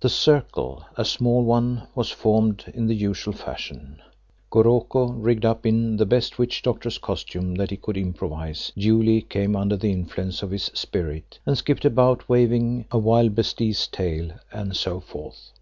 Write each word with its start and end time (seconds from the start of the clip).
The 0.00 0.08
circle, 0.08 0.86
a 0.96 1.04
small 1.04 1.44
one, 1.44 1.86
was 1.94 2.08
formed 2.10 2.64
in 2.72 2.86
the 2.86 2.94
usual 2.94 3.34
fashion; 3.34 4.00
Goroko 4.50 5.08
rigged 5.22 5.44
up 5.44 5.66
in 5.66 5.98
the 5.98 6.06
best 6.06 6.38
witch 6.38 6.62
doctor's 6.62 6.96
costume 6.96 7.56
that 7.56 7.68
he 7.68 7.76
could 7.76 7.98
improvise, 7.98 8.72
duly 8.74 9.20
came 9.20 9.54
under 9.54 9.76
the 9.76 9.92
influence 9.92 10.42
of 10.42 10.50
his 10.50 10.70
"Spirit" 10.72 11.40
and 11.44 11.58
skipped 11.58 11.84
about, 11.84 12.26
waving 12.26 12.86
a 12.90 12.96
wildebeeste's 12.96 13.86
tail, 13.88 14.30
and 14.50 14.74
so 14.74 14.98
forth. 14.98 15.52